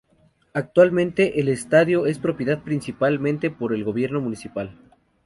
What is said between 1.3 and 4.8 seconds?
el estadio es propiedad principalmente por el gobierno municipal.